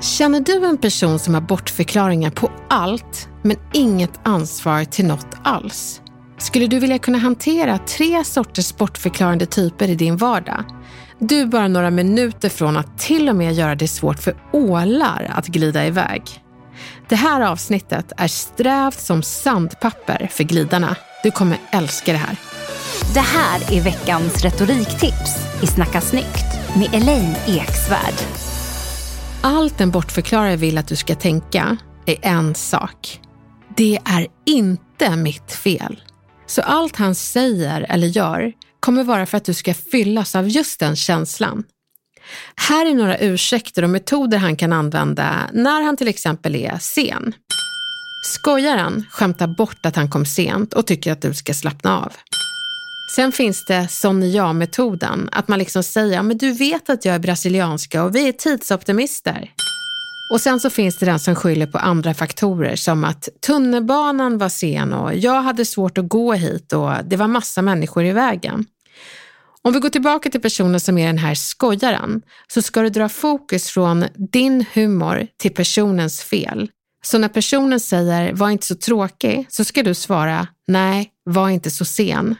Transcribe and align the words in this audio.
Känner 0.00 0.40
du 0.40 0.66
en 0.66 0.78
person 0.78 1.18
som 1.18 1.34
har 1.34 1.40
bortförklaringar 1.40 2.30
på 2.30 2.50
allt, 2.70 3.28
men 3.42 3.56
inget 3.72 4.20
ansvar 4.22 4.84
till 4.84 5.06
något 5.06 5.36
alls? 5.44 6.00
Skulle 6.38 6.66
du 6.66 6.78
vilja 6.78 6.98
kunna 6.98 7.18
hantera 7.18 7.78
tre 7.78 8.24
sorters 8.24 8.76
bortförklarande 8.76 9.46
typer 9.46 9.88
i 9.88 9.94
din 9.94 10.16
vardag? 10.16 10.64
Du 11.18 11.40
är 11.40 11.46
bara 11.46 11.68
några 11.68 11.90
minuter 11.90 12.48
från 12.48 12.76
att 12.76 12.98
till 12.98 13.28
och 13.28 13.36
med 13.36 13.54
göra 13.54 13.74
det 13.74 13.88
svårt 13.88 14.18
för 14.18 14.36
ålar 14.52 15.32
att 15.34 15.46
glida 15.46 15.86
iväg. 15.86 16.22
Det 17.08 17.16
här 17.16 17.40
avsnittet 17.40 18.12
är 18.16 18.28
strävt 18.28 19.00
som 19.00 19.22
sandpapper 19.22 20.28
för 20.32 20.44
glidarna. 20.44 20.96
Du 21.22 21.30
kommer 21.30 21.58
älska 21.72 22.12
det 22.12 22.18
här. 22.18 22.36
Det 23.14 23.20
här 23.20 23.72
är 23.72 23.80
veckans 23.80 24.44
retoriktips 24.44 25.62
i 25.62 25.66
Snacka 25.66 26.00
snyggt 26.00 26.76
med 26.76 26.94
Elaine 26.94 27.34
Eksvärd. 27.46 28.47
Allt 29.40 29.80
en 29.80 29.90
bortförklarare 29.90 30.56
vill 30.56 30.78
att 30.78 30.88
du 30.88 30.96
ska 30.96 31.14
tänka 31.14 31.76
är 32.06 32.16
en 32.22 32.54
sak. 32.54 33.20
Det 33.76 33.98
är 34.04 34.26
inte 34.46 35.16
mitt 35.16 35.52
fel. 35.52 36.00
Så 36.46 36.62
allt 36.62 36.96
han 36.96 37.14
säger 37.14 37.86
eller 37.88 38.06
gör 38.06 38.52
kommer 38.80 39.04
vara 39.04 39.26
för 39.26 39.36
att 39.36 39.44
du 39.44 39.54
ska 39.54 39.74
fyllas 39.74 40.34
av 40.34 40.48
just 40.48 40.80
den 40.80 40.96
känslan. 40.96 41.64
Här 42.56 42.86
är 42.86 42.94
några 42.94 43.18
ursäkter 43.18 43.82
och 43.82 43.90
metoder 43.90 44.38
han 44.38 44.56
kan 44.56 44.72
använda 44.72 45.50
när 45.52 45.82
han 45.82 45.96
till 45.96 46.08
exempel 46.08 46.54
är 46.54 46.78
sen. 46.78 47.32
Skojaren 48.24 49.06
skämtar 49.10 49.46
bort 49.46 49.86
att 49.86 49.96
han 49.96 50.10
kom 50.10 50.26
sent 50.26 50.74
och 50.74 50.86
tycker 50.86 51.12
att 51.12 51.22
du 51.22 51.34
ska 51.34 51.54
slappna 51.54 51.98
av. 51.98 52.12
Sen 53.10 53.32
finns 53.32 53.64
det 53.64 53.88
Sonja-metoden, 53.88 55.28
att 55.32 55.48
man 55.48 55.58
liksom 55.58 55.82
säger 55.82 56.14
ja, 56.14 56.22
men 56.22 56.38
du 56.38 56.52
vet 56.52 56.90
att 56.90 57.04
jag 57.04 57.14
är 57.14 57.18
brasilianska 57.18 58.04
och 58.04 58.14
vi 58.14 58.28
är 58.28 58.32
tidsoptimister. 58.32 59.50
Och 60.32 60.40
sen 60.40 60.60
så 60.60 60.70
finns 60.70 60.98
det 60.98 61.06
den 61.06 61.18
som 61.18 61.34
skyller 61.34 61.66
på 61.66 61.78
andra 61.78 62.14
faktorer 62.14 62.76
som 62.76 63.04
att 63.04 63.28
tunnelbanan 63.46 64.38
var 64.38 64.48
sen 64.48 64.92
och 64.92 65.14
jag 65.14 65.42
hade 65.42 65.64
svårt 65.64 65.98
att 65.98 66.08
gå 66.08 66.32
hit 66.32 66.72
och 66.72 66.92
det 67.04 67.16
var 67.16 67.26
massa 67.26 67.62
människor 67.62 68.04
i 68.04 68.12
vägen. 68.12 68.64
Om 69.62 69.72
vi 69.72 69.80
går 69.80 69.88
tillbaka 69.88 70.30
till 70.30 70.40
personen 70.40 70.80
som 70.80 70.98
är 70.98 71.06
den 71.06 71.18
här 71.18 71.34
skojaren 71.34 72.22
så 72.48 72.62
ska 72.62 72.82
du 72.82 72.88
dra 72.88 73.08
fokus 73.08 73.68
från 73.68 74.04
din 74.32 74.64
humor 74.74 75.26
till 75.36 75.54
personens 75.54 76.22
fel. 76.22 76.70
Så 77.04 77.18
när 77.18 77.28
personen 77.28 77.80
säger 77.80 78.32
var 78.32 78.50
inte 78.50 78.66
så 78.66 78.74
tråkig 78.74 79.46
så 79.48 79.64
ska 79.64 79.82
du 79.82 79.94
svara 79.94 80.46
nej, 80.66 81.10
var 81.24 81.48
inte 81.48 81.70
så 81.70 81.84
sen. 81.84 82.36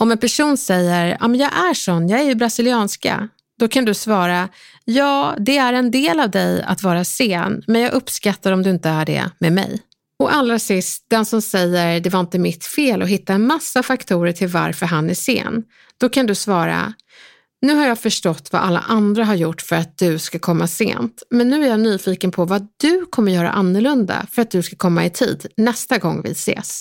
Om 0.00 0.12
en 0.12 0.18
person 0.18 0.56
säger 0.56 1.16
ja, 1.20 1.28
men 1.28 1.40
jag 1.40 1.52
är 1.52 1.74
sån, 1.74 2.08
jag 2.08 2.20
är 2.20 2.24
ju 2.24 2.34
brasilianska, 2.34 3.28
då 3.58 3.68
kan 3.68 3.84
du 3.84 3.94
svara 3.94 4.48
ja, 4.84 5.34
det 5.38 5.58
är 5.58 5.72
en 5.72 5.90
del 5.90 6.20
av 6.20 6.30
dig 6.30 6.62
att 6.62 6.82
vara 6.82 7.04
sen, 7.04 7.62
men 7.66 7.80
jag 7.80 7.92
uppskattar 7.92 8.52
om 8.52 8.62
du 8.62 8.70
inte 8.70 8.88
är 8.88 9.04
det 9.04 9.30
med 9.38 9.52
mig. 9.52 9.80
Och 10.18 10.34
allra 10.34 10.58
sist, 10.58 11.06
den 11.10 11.26
som 11.26 11.42
säger 11.42 12.00
det 12.00 12.10
var 12.10 12.20
inte 12.20 12.38
mitt 12.38 12.64
fel 12.64 13.02
och 13.02 13.08
hitta 13.08 13.32
en 13.32 13.46
massa 13.46 13.82
faktorer 13.82 14.32
till 14.32 14.48
varför 14.48 14.86
han 14.86 15.10
är 15.10 15.14
sen. 15.14 15.64
Då 16.00 16.08
kan 16.08 16.26
du 16.26 16.34
svara 16.34 16.94
nu 17.62 17.74
har 17.74 17.86
jag 17.86 17.98
förstått 17.98 18.52
vad 18.52 18.62
alla 18.62 18.80
andra 18.80 19.24
har 19.24 19.34
gjort 19.34 19.62
för 19.62 19.76
att 19.76 19.98
du 19.98 20.18
ska 20.18 20.38
komma 20.38 20.66
sent, 20.66 21.22
men 21.30 21.48
nu 21.48 21.64
är 21.64 21.68
jag 21.68 21.80
nyfiken 21.80 22.30
på 22.30 22.44
vad 22.44 22.66
du 22.76 23.06
kommer 23.06 23.32
göra 23.32 23.50
annorlunda 23.50 24.26
för 24.30 24.42
att 24.42 24.50
du 24.50 24.62
ska 24.62 24.76
komma 24.76 25.04
i 25.04 25.10
tid 25.10 25.46
nästa 25.56 25.98
gång 25.98 26.22
vi 26.22 26.30
ses. 26.30 26.80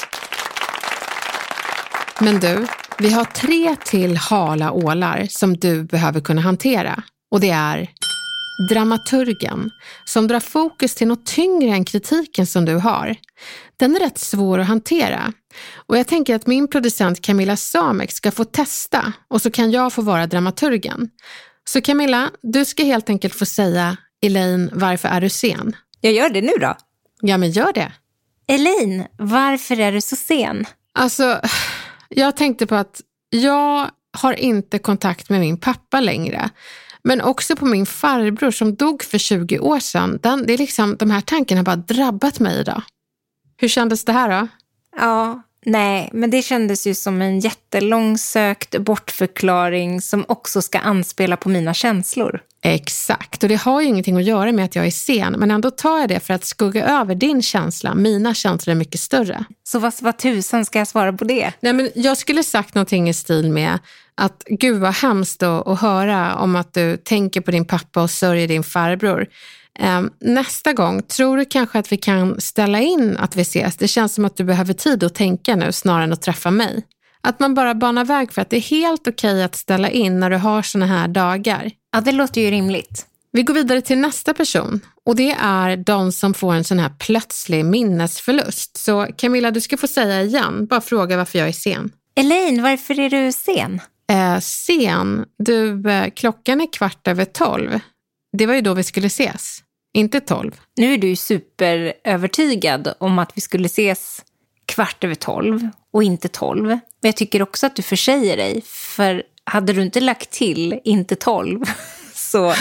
Men 2.19 2.39
du, 2.39 2.67
vi 3.01 3.09
har 3.09 3.25
tre 3.25 3.75
till 3.85 4.17
hala 4.17 4.71
ålar 4.71 5.27
som 5.29 5.57
du 5.57 5.83
behöver 5.83 6.21
kunna 6.21 6.41
hantera. 6.41 7.03
Och 7.31 7.39
det 7.39 7.49
är 7.49 7.89
dramaturgen 8.69 9.69
som 10.05 10.27
drar 10.27 10.39
fokus 10.39 10.95
till 10.95 11.07
något 11.07 11.25
tyngre 11.25 11.69
än 11.69 11.85
kritiken 11.85 12.47
som 12.47 12.65
du 12.65 12.75
har. 12.75 13.15
Den 13.77 13.95
är 13.95 13.99
rätt 13.99 14.17
svår 14.17 14.59
att 14.59 14.67
hantera. 14.67 15.33
Och 15.87 15.97
jag 15.97 16.07
tänker 16.07 16.35
att 16.35 16.47
min 16.47 16.67
producent 16.67 17.21
Camilla 17.21 17.57
Samek 17.57 18.11
ska 18.11 18.31
få 18.31 18.43
testa 18.43 19.13
och 19.29 19.41
så 19.41 19.51
kan 19.51 19.71
jag 19.71 19.93
få 19.93 20.01
vara 20.01 20.27
dramaturgen. 20.27 21.09
Så 21.63 21.81
Camilla, 21.81 22.31
du 22.41 22.65
ska 22.65 22.83
helt 22.83 23.09
enkelt 23.09 23.35
få 23.35 23.45
säga 23.45 23.97
Elaine, 24.21 24.69
varför 24.73 25.07
är 25.07 25.21
du 25.21 25.29
sen? 25.29 25.75
Jag 26.01 26.13
gör 26.13 26.29
det 26.29 26.41
nu 26.41 26.53
då. 26.59 26.75
Ja, 27.21 27.37
men 27.37 27.51
gör 27.51 27.73
det. 27.73 27.91
Elaine, 28.47 29.07
varför 29.17 29.79
är 29.79 29.91
du 29.91 30.01
så 30.01 30.15
sen? 30.15 30.65
Alltså, 30.93 31.41
jag 32.15 32.37
tänkte 32.37 32.67
på 32.67 32.75
att 32.75 33.01
jag 33.29 33.89
har 34.17 34.33
inte 34.33 34.79
kontakt 34.79 35.29
med 35.29 35.39
min 35.39 35.57
pappa 35.57 35.99
längre. 35.99 36.49
Men 37.03 37.21
också 37.21 37.55
på 37.55 37.65
min 37.65 37.85
farbror 37.85 38.51
som 38.51 38.75
dog 38.75 39.03
för 39.03 39.17
20 39.17 39.59
år 39.59 39.79
sedan. 39.79 40.19
Den, 40.23 40.45
det 40.47 40.53
är 40.53 40.57
liksom, 40.57 40.95
de 40.97 41.11
här 41.11 41.21
tankarna 41.21 41.59
har 41.59 41.65
bara 41.65 41.75
drabbat 41.75 42.39
mig 42.39 42.59
idag. 42.59 42.83
Hur 43.57 43.67
kändes 43.67 44.05
det 44.05 44.11
här 44.11 44.41
då? 44.41 44.47
Ja, 44.97 45.41
nej, 45.65 46.09
men 46.13 46.29
det 46.29 46.41
kändes 46.41 46.87
ju 46.87 46.95
som 46.95 47.21
en 47.21 47.39
jättelångsökt 47.39 48.79
bortförklaring 48.79 50.01
som 50.01 50.25
också 50.27 50.61
ska 50.61 50.79
anspela 50.79 51.37
på 51.37 51.49
mina 51.49 51.73
känslor. 51.73 52.41
Exakt, 52.63 53.43
och 53.43 53.49
det 53.49 53.55
har 53.55 53.81
ju 53.81 53.87
ingenting 53.87 54.17
att 54.17 54.23
göra 54.23 54.51
med 54.51 54.65
att 54.65 54.75
jag 54.75 54.85
är 54.85 54.91
sen, 54.91 55.35
men 55.37 55.51
ändå 55.51 55.71
tar 55.71 55.99
jag 55.99 56.09
det 56.09 56.19
för 56.19 56.33
att 56.33 56.45
skugga 56.45 56.85
över 56.85 57.15
din 57.15 57.41
känsla. 57.41 57.95
Mina 57.95 58.33
känslor 58.33 58.71
är 58.71 58.75
mycket 58.75 58.99
större. 58.99 59.45
Så 59.63 59.79
vad, 59.79 59.93
vad 60.01 60.17
tusan 60.17 60.65
ska 60.65 60.79
jag 60.79 60.87
svara 60.87 61.13
på 61.13 61.25
det? 61.25 61.53
Nej, 61.59 61.73
men 61.73 61.89
jag 61.95 62.17
skulle 62.17 62.43
sagt 62.43 62.75
någonting 62.75 63.09
i 63.09 63.13
stil 63.13 63.49
med 63.49 63.79
att 64.15 64.43
gud 64.49 64.81
vad 64.81 64.93
hemskt 64.93 65.43
att, 65.43 65.79
höra 65.79 66.35
om 66.35 66.55
att 66.55 66.73
du 66.73 66.97
tänker 66.97 67.41
på 67.41 67.51
din 67.51 67.65
pappa 67.65 68.01
och 68.01 68.09
sörjer 68.09 68.47
din 68.47 68.63
farbror. 68.63 69.27
Eh, 69.79 70.01
nästa 70.19 70.73
gång, 70.73 71.01
tror 71.01 71.37
du 71.37 71.45
kanske 71.45 71.79
att 71.79 71.91
vi 71.91 71.97
kan 71.97 72.41
ställa 72.41 72.79
in 72.79 73.17
att 73.17 73.35
vi 73.35 73.41
ses? 73.41 73.77
Det 73.77 73.87
känns 73.87 74.13
som 74.13 74.25
att 74.25 74.37
du 74.37 74.43
behöver 74.43 74.73
tid 74.73 75.03
att 75.03 75.15
tänka 75.15 75.55
nu 75.55 75.71
snarare 75.71 76.03
än 76.03 76.13
att 76.13 76.21
träffa 76.21 76.51
mig. 76.51 76.83
Att 77.21 77.39
man 77.39 77.53
bara 77.53 77.75
banar 77.75 78.05
väg 78.05 78.33
för 78.33 78.41
att 78.41 78.49
det 78.49 78.57
är 78.57 78.61
helt 78.61 79.07
okej 79.07 79.31
okay 79.31 79.43
att 79.43 79.55
ställa 79.55 79.89
in 79.89 80.19
när 80.19 80.29
du 80.29 80.37
har 80.37 80.61
såna 80.61 80.85
här 80.85 81.07
dagar. 81.07 81.71
Ja, 81.91 82.01
det 82.01 82.11
låter 82.11 82.41
ju 82.41 82.51
rimligt. 82.51 83.05
Vi 83.31 83.43
går 83.43 83.53
vidare 83.53 83.81
till 83.81 83.97
nästa 83.97 84.33
person 84.33 84.81
och 85.05 85.15
det 85.15 85.31
är 85.39 85.77
de 85.77 86.11
som 86.11 86.33
får 86.33 86.53
en 86.53 86.63
sån 86.63 86.79
här 86.79 86.89
plötslig 86.99 87.65
minnesförlust. 87.65 88.77
Så 88.77 89.07
Camilla, 89.17 89.51
du 89.51 89.61
ska 89.61 89.77
få 89.77 89.87
säga 89.87 90.21
igen, 90.21 90.65
bara 90.65 90.81
fråga 90.81 91.17
varför 91.17 91.39
jag 91.39 91.47
är 91.47 91.51
sen. 91.51 91.91
Elaine, 92.15 92.63
varför 92.63 92.99
är 92.99 93.09
du 93.09 93.31
sen? 93.31 93.81
Eh, 94.11 94.39
sen? 94.39 95.25
Du, 95.37 95.89
eh, 95.89 96.09
klockan 96.09 96.61
är 96.61 96.73
kvart 96.73 97.07
över 97.07 97.25
tolv. 97.25 97.79
Det 98.37 98.45
var 98.45 98.53
ju 98.53 98.61
då 98.61 98.73
vi 98.73 98.83
skulle 98.83 99.07
ses, 99.07 99.63
inte 99.93 100.19
tolv. 100.19 100.59
Nu 100.77 100.93
är 100.93 100.97
du 100.97 101.15
superövertygad 101.15 102.93
om 102.97 103.19
att 103.19 103.31
vi 103.35 103.41
skulle 103.41 103.65
ses 103.65 104.21
kvart 104.71 105.03
över 105.03 105.15
tolv 105.15 105.69
och 105.93 106.03
inte 106.03 106.27
tolv. 106.27 106.67
Men 106.67 106.79
jag 107.01 107.15
tycker 107.15 107.41
också 107.41 107.65
att 107.65 107.75
du 107.75 107.81
försäger 107.81 108.37
dig, 108.37 108.61
för 108.65 109.23
hade 109.43 109.73
du 109.73 109.81
inte 109.81 109.99
lagt 109.99 110.31
till 110.31 110.79
inte 110.83 111.15
tolv 111.15 111.63
så 112.13 112.53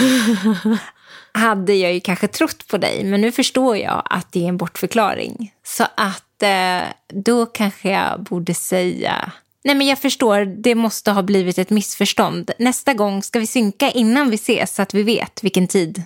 hade 1.33 1.73
jag 1.73 1.93
ju 1.93 1.99
kanske 1.99 2.27
trott 2.27 2.67
på 2.67 2.77
dig. 2.77 3.03
Men 3.03 3.21
nu 3.21 3.31
förstår 3.31 3.77
jag 3.77 4.03
att 4.05 4.31
det 4.31 4.43
är 4.43 4.49
en 4.49 4.57
bortförklaring. 4.57 5.53
Så 5.63 5.83
att 5.95 6.43
eh, 6.43 6.81
då 7.07 7.45
kanske 7.45 7.91
jag 7.91 8.23
borde 8.23 8.53
säga 8.53 9.31
Nej, 9.63 9.75
men 9.75 9.87
jag 9.87 9.99
förstår. 9.99 10.45
Det 10.45 10.75
måste 10.75 11.11
ha 11.11 11.23
blivit 11.23 11.57
ett 11.57 11.69
missförstånd. 11.69 12.51
Nästa 12.59 12.93
gång 12.93 13.23
ska 13.23 13.39
vi 13.39 13.47
synka 13.47 13.91
innan 13.91 14.29
vi 14.29 14.35
ses 14.35 14.75
så 14.75 14.81
att 14.81 14.93
vi 14.93 15.03
vet 15.03 15.43
vilken 15.43 15.67
tid 15.67 16.03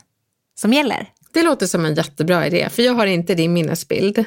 som 0.56 0.74
gäller. 0.74 1.10
Det 1.34 1.44
låter 1.44 1.68
som 1.68 1.86
en 1.86 1.96
jättebra 1.96 2.48
idé, 2.48 2.69
för 2.69 2.84
jag 2.84 2.94
har 2.94 3.06
inte 3.06 3.36
din 3.36 3.54
minnesbild. 3.54 4.25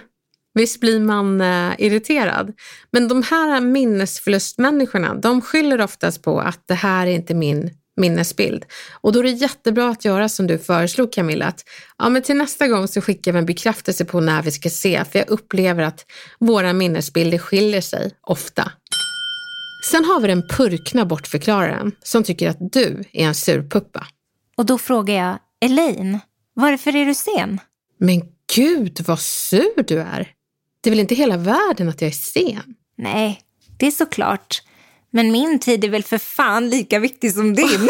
Visst 0.58 0.80
blir 0.80 1.00
man 1.00 1.40
eh, 1.40 1.72
irriterad. 1.78 2.52
Men 2.90 3.08
de 3.08 3.22
här 3.22 3.60
minnesförlustmänniskorna, 3.60 5.14
de 5.14 5.40
skyller 5.40 5.80
oftast 5.80 6.22
på 6.22 6.40
att 6.40 6.62
det 6.66 6.74
här 6.74 7.06
är 7.06 7.10
inte 7.10 7.34
min 7.34 7.70
minnesbild. 7.96 8.64
Och 9.00 9.12
då 9.12 9.18
är 9.18 9.22
det 9.22 9.30
jättebra 9.30 9.88
att 9.90 10.04
göra 10.04 10.28
som 10.28 10.46
du 10.46 10.58
föreslog 10.58 11.12
Camilla, 11.12 11.46
att 11.46 11.64
ja, 11.98 12.08
men 12.08 12.22
till 12.22 12.36
nästa 12.36 12.68
gång 12.68 12.88
så 12.88 13.00
skickar 13.00 13.32
vi 13.32 13.38
en 13.38 13.46
bekräftelse 13.46 14.04
på 14.04 14.20
när 14.20 14.42
vi 14.42 14.50
ska 14.50 14.70
se, 14.70 15.04
för 15.04 15.18
jag 15.18 15.30
upplever 15.30 15.82
att 15.82 16.06
våra 16.38 16.72
minnesbilder 16.72 17.38
skiljer 17.38 17.80
sig 17.80 18.10
ofta. 18.20 18.72
Sen 19.90 20.04
har 20.04 20.20
vi 20.20 20.28
den 20.28 20.48
purkna 20.48 21.04
bortförklararen 21.04 21.92
som 22.02 22.24
tycker 22.24 22.48
att 22.48 22.72
du 22.72 23.04
är 23.12 23.26
en 23.26 23.34
surpuppa. 23.34 24.06
Och 24.56 24.66
då 24.66 24.78
frågar 24.78 25.14
jag, 25.14 25.38
Elaine, 25.60 26.20
varför 26.54 26.96
är 26.96 27.06
du 27.06 27.14
sen? 27.14 27.60
Men 27.98 28.22
gud 28.54 29.04
vad 29.06 29.20
sur 29.20 29.82
du 29.86 29.98
är. 29.98 30.37
Det 30.88 30.90
är 30.90 30.94
väl 30.94 31.00
inte 31.00 31.14
hela 31.14 31.36
världen 31.36 31.88
att 31.88 32.00
jag 32.00 32.08
är 32.08 32.12
sen? 32.12 32.74
Nej, 32.98 33.40
det 33.78 33.86
är 33.86 33.90
såklart. 33.90 34.62
Men 35.10 35.32
min 35.32 35.58
tid 35.58 35.84
är 35.84 35.88
väl 35.88 36.02
för 36.02 36.18
fan 36.18 36.68
lika 36.68 36.98
viktig 36.98 37.32
som 37.32 37.54
din. 37.54 37.88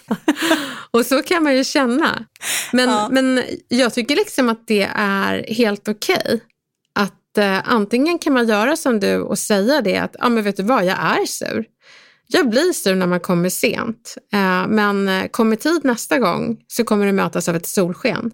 och 0.90 1.06
så 1.06 1.22
kan 1.22 1.42
man 1.42 1.56
ju 1.56 1.64
känna. 1.64 2.24
Men, 2.72 2.88
ja. 2.88 3.08
men 3.12 3.42
jag 3.68 3.94
tycker 3.94 4.16
liksom 4.16 4.48
att 4.48 4.66
det 4.66 4.90
är 4.94 5.54
helt 5.54 5.88
okej. 5.88 6.16
Okay. 6.24 6.40
Att 6.92 7.38
eh, 7.38 7.72
antingen 7.72 8.18
kan 8.18 8.32
man 8.32 8.48
göra 8.48 8.76
som 8.76 9.00
du 9.00 9.20
och 9.20 9.38
säga 9.38 9.80
det 9.80 9.96
att, 9.96 10.16
ja 10.18 10.26
ah, 10.26 10.28
men 10.28 10.44
vet 10.44 10.56
du 10.56 10.62
vad, 10.62 10.84
jag 10.84 10.98
är 10.98 11.26
sur. 11.26 11.64
Jag 12.26 12.50
blir 12.50 12.72
sur 12.72 12.94
när 12.94 13.06
man 13.06 13.20
kommer 13.20 13.48
sent, 13.48 14.14
eh, 14.32 14.66
men 14.68 15.08
eh, 15.08 15.26
kommer 15.28 15.56
tid 15.56 15.84
nästa 15.84 16.18
gång 16.18 16.58
så 16.66 16.84
kommer 16.84 17.06
du 17.06 17.12
mötas 17.12 17.48
av 17.48 17.56
ett 17.56 17.66
solsken. 17.66 18.30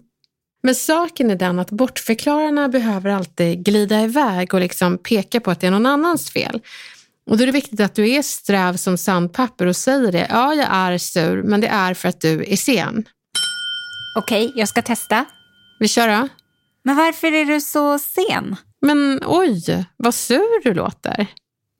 Men 0.63 0.75
saken 0.75 1.31
är 1.31 1.35
den 1.35 1.59
att 1.59 1.71
bortförklararna 1.71 2.69
behöver 2.69 3.09
alltid 3.09 3.65
glida 3.65 4.01
iväg 4.01 4.53
och 4.53 4.59
liksom 4.59 4.97
peka 4.97 5.39
på 5.39 5.51
att 5.51 5.59
det 5.59 5.67
är 5.67 5.71
någon 5.71 5.85
annans 5.85 6.31
fel. 6.31 6.61
Och 7.29 7.37
då 7.37 7.43
är 7.43 7.45
det 7.45 7.51
viktigt 7.51 7.79
att 7.79 7.95
du 7.95 8.09
är 8.09 8.21
sträv 8.21 8.77
som 8.77 8.97
sandpapper 8.97 9.65
och 9.65 9.75
säger 9.75 10.11
det. 10.11 10.27
Ja, 10.29 10.53
jag 10.53 10.67
är 10.71 10.97
sur, 10.97 11.43
men 11.43 11.61
det 11.61 11.67
är 11.67 11.93
för 11.93 12.09
att 12.09 12.21
du 12.21 12.45
är 12.47 12.55
sen. 12.55 13.05
Okej, 14.17 14.45
okay, 14.45 14.59
jag 14.59 14.69
ska 14.69 14.81
testa. 14.81 15.25
Vi 15.79 15.87
kör 15.87 16.07
då. 16.07 16.27
Men 16.83 16.95
varför 16.95 17.31
är 17.31 17.45
du 17.45 17.61
så 17.61 17.99
sen? 17.99 18.55
Men 18.81 19.21
oj, 19.25 19.85
vad 19.97 20.15
sur 20.15 20.63
du 20.63 20.73
låter. 20.73 21.27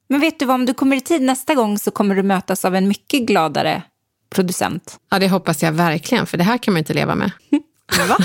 Men 0.10 0.20
vet 0.20 0.40
du 0.40 0.46
vad, 0.46 0.56
om 0.56 0.66
du 0.66 0.74
kommer 0.74 0.96
i 0.96 1.02
tid 1.02 1.22
nästa 1.22 1.56
gång 1.56 1.80
så 1.80 1.92
kommer 1.92 2.16
du 2.16 2.24
mötas 2.24 2.66
av 2.66 2.76
en 2.76 2.88
mycket 2.88 3.22
gladare 3.22 3.84
producent. 4.30 5.00
Ja, 5.10 5.20
det 5.20 5.30
hoppas 5.30 5.64
jag 5.64 5.72
verkligen, 5.72 6.26
för 6.26 6.38
det 6.38 6.44
här 6.44 6.58
kan 6.58 6.74
man 6.74 6.80
inte 6.80 6.94
leva 6.94 7.16
med. 7.16 7.32
Va? 8.10 8.18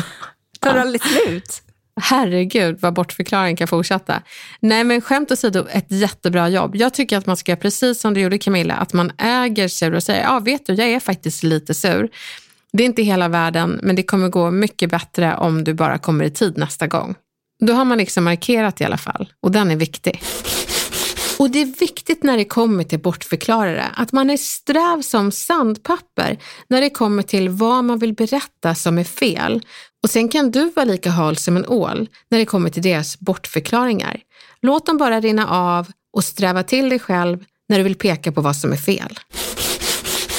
Tar 0.60 0.74
det 0.74 0.80
aldrig 0.80 1.02
slut? 1.02 1.62
Herregud 2.00 2.78
vad 2.80 2.94
bortförklaringen 2.94 3.56
kan 3.56 3.68
fortsätta. 3.68 4.22
Nej 4.60 4.84
men 4.84 5.00
skämt 5.00 5.30
åsido, 5.30 5.66
ett 5.70 5.86
jättebra 5.88 6.48
jobb. 6.48 6.76
Jag 6.76 6.94
tycker 6.94 7.18
att 7.18 7.26
man 7.26 7.36
ska 7.36 7.52
göra 7.52 7.60
precis 7.60 8.00
som 8.00 8.14
du 8.14 8.20
gjorde 8.20 8.38
Camilla, 8.38 8.74
att 8.74 8.92
man 8.92 9.12
äger 9.18 9.68
sur 9.68 9.94
och 9.94 10.02
säger, 10.02 10.22
ja 10.22 10.38
vet 10.38 10.66
du, 10.66 10.74
jag 10.74 10.88
är 10.88 11.00
faktiskt 11.00 11.42
lite 11.42 11.74
sur. 11.74 12.08
Det 12.72 12.82
är 12.82 12.86
inte 12.86 13.02
hela 13.02 13.28
världen, 13.28 13.80
men 13.82 13.96
det 13.96 14.02
kommer 14.02 14.28
gå 14.28 14.50
mycket 14.50 14.90
bättre 14.90 15.36
om 15.36 15.64
du 15.64 15.74
bara 15.74 15.98
kommer 15.98 16.24
i 16.24 16.30
tid 16.30 16.58
nästa 16.58 16.86
gång. 16.86 17.14
Då 17.60 17.72
har 17.72 17.84
man 17.84 17.98
liksom 17.98 18.24
markerat 18.24 18.80
i 18.80 18.84
alla 18.84 18.98
fall 18.98 19.32
och 19.42 19.50
den 19.50 19.70
är 19.70 19.76
viktig. 19.76 20.22
Och 21.40 21.50
det 21.50 21.60
är 21.60 21.80
viktigt 21.80 22.22
när 22.22 22.36
det 22.36 22.44
kommer 22.44 22.84
till 22.84 22.98
bortförklarare 22.98 23.84
att 23.94 24.12
man 24.12 24.30
är 24.30 24.36
sträv 24.36 25.02
som 25.02 25.32
sandpapper 25.32 26.38
när 26.68 26.80
det 26.80 26.90
kommer 26.90 27.22
till 27.22 27.48
vad 27.48 27.84
man 27.84 27.98
vill 27.98 28.14
berätta 28.14 28.74
som 28.74 28.98
är 28.98 29.04
fel. 29.04 29.62
Och 30.02 30.10
sen 30.10 30.28
kan 30.28 30.50
du 30.50 30.70
vara 30.70 30.84
lika 30.84 31.10
hal 31.10 31.36
som 31.36 31.56
en 31.56 31.66
ål 31.66 32.08
när 32.30 32.38
det 32.38 32.44
kommer 32.44 32.70
till 32.70 32.82
deras 32.82 33.18
bortförklaringar. 33.18 34.20
Låt 34.62 34.86
dem 34.86 34.98
bara 34.98 35.20
rinna 35.20 35.48
av 35.48 35.86
och 36.16 36.24
sträva 36.24 36.62
till 36.62 36.88
dig 36.88 36.98
själv 36.98 37.44
när 37.68 37.78
du 37.78 37.84
vill 37.84 37.98
peka 37.98 38.32
på 38.32 38.40
vad 38.40 38.56
som 38.56 38.72
är 38.72 38.76
fel. 38.76 39.18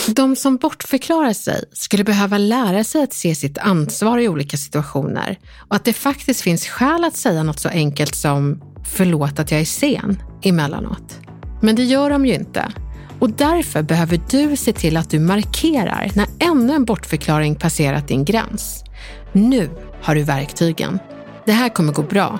De 0.07 0.35
som 0.35 0.57
bortförklarar 0.57 1.33
sig 1.33 1.63
skulle 1.73 2.03
behöva 2.03 2.37
lära 2.37 2.83
sig 2.83 3.03
att 3.03 3.13
se 3.13 3.35
sitt 3.35 3.57
ansvar 3.57 4.17
i 4.17 4.29
olika 4.29 4.57
situationer 4.57 5.39
och 5.69 5.75
att 5.75 5.85
det 5.85 5.93
faktiskt 5.93 6.41
finns 6.41 6.67
skäl 6.67 7.03
att 7.03 7.17
säga 7.17 7.43
något 7.43 7.59
så 7.59 7.69
enkelt 7.69 8.15
som 8.15 8.70
“förlåt 8.83 9.39
att 9.39 9.51
jag 9.51 9.61
är 9.61 9.65
sen” 9.65 10.23
emellanåt. 10.41 11.19
Men 11.61 11.75
det 11.75 11.83
gör 11.83 12.09
de 12.09 12.25
ju 12.25 12.33
inte. 12.33 12.71
Och 13.19 13.29
därför 13.29 13.81
behöver 13.81 14.21
du 14.29 14.55
se 14.55 14.73
till 14.73 14.97
att 14.97 15.09
du 15.09 15.19
markerar 15.19 16.11
när 16.15 16.27
ännu 16.39 16.73
en 16.73 16.85
bortförklaring 16.85 17.55
passerat 17.55 18.07
din 18.07 18.25
gräns. 18.25 18.83
Nu 19.31 19.69
har 20.01 20.15
du 20.15 20.23
verktygen. 20.23 20.99
Det 21.45 21.51
här 21.51 21.69
kommer 21.69 21.93
gå 21.93 22.01
bra. 22.01 22.39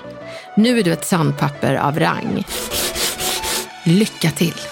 Nu 0.56 0.78
är 0.78 0.82
du 0.82 0.92
ett 0.92 1.04
sandpapper 1.04 1.74
av 1.74 1.98
rang. 1.98 2.44
Lycka 3.84 4.30
till! 4.30 4.71